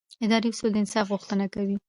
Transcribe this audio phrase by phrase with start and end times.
[0.23, 1.75] اداري اصول د انصاف غوښتنه کوي.